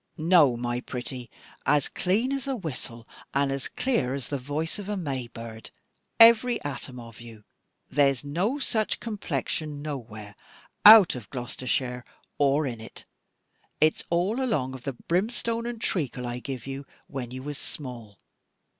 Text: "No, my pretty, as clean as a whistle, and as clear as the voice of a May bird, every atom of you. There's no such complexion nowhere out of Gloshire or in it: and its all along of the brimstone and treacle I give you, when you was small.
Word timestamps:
"No, 0.17 0.57
my 0.57 0.79
pretty, 0.81 1.29
as 1.63 1.87
clean 1.87 2.31
as 2.33 2.47
a 2.47 2.55
whistle, 2.55 3.07
and 3.35 3.51
as 3.51 3.67
clear 3.67 4.15
as 4.15 4.29
the 4.29 4.39
voice 4.39 4.79
of 4.79 4.89
a 4.89 4.97
May 4.97 5.27
bird, 5.27 5.69
every 6.19 6.59
atom 6.63 6.99
of 6.99 7.21
you. 7.21 7.43
There's 7.87 8.23
no 8.23 8.57
such 8.57 8.99
complexion 8.99 9.79
nowhere 9.83 10.35
out 10.85 11.13
of 11.13 11.29
Gloshire 11.29 12.03
or 12.39 12.65
in 12.65 12.81
it: 12.81 13.05
and 13.79 13.89
its 13.93 14.03
all 14.09 14.41
along 14.43 14.73
of 14.73 14.85
the 14.85 14.93
brimstone 14.93 15.67
and 15.67 15.79
treacle 15.79 16.25
I 16.25 16.39
give 16.39 16.65
you, 16.65 16.87
when 17.05 17.29
you 17.29 17.43
was 17.43 17.59
small. 17.59 18.17